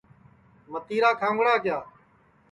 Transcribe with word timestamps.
متِیرا 0.71 1.11
کھاؤنگڑا 1.19 1.55
کِیا 1.63 1.77